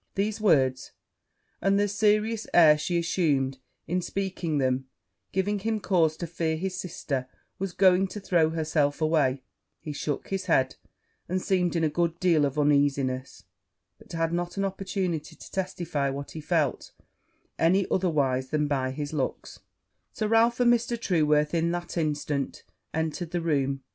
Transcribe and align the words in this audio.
These 0.15 0.41
words, 0.41 0.93
and 1.61 1.79
the 1.79 1.87
serious 1.87 2.47
air 2.55 2.75
she 2.75 2.97
assumed 2.97 3.59
in 3.85 4.01
speaking 4.01 4.57
them, 4.57 4.87
giving 5.31 5.59
him 5.59 5.79
cause 5.79 6.17
to 6.17 6.25
fear 6.25 6.57
his 6.57 6.75
sister 6.75 7.27
was 7.59 7.73
going 7.73 8.07
to 8.07 8.19
throw 8.19 8.49
herself 8.49 8.99
away, 8.99 9.43
he 9.79 9.93
shook 9.93 10.29
his 10.29 10.45
head, 10.47 10.75
and 11.29 11.39
seemed 11.39 11.75
in 11.75 11.83
a 11.83 11.87
good 11.87 12.19
deal 12.19 12.45
of 12.45 12.57
uneasiness; 12.57 13.43
but 13.99 14.11
had 14.13 14.33
not 14.33 14.57
an 14.57 14.65
opportunity 14.65 15.35
to 15.35 15.51
testify 15.51 16.09
what 16.09 16.31
he 16.31 16.41
felt 16.41 16.93
any 17.59 17.85
otherwise 17.91 18.49
than 18.49 18.67
by 18.67 18.89
his 18.89 19.13
looks; 19.13 19.59
Sir 20.13 20.27
Ralph 20.27 20.59
and 20.59 20.73
Mr. 20.73 20.99
Trueworth 20.99 21.53
in 21.53 21.69
that 21.73 21.95
instant 21.95 22.63
entering 22.91 23.29
the 23.29 23.41
room. 23.41 23.83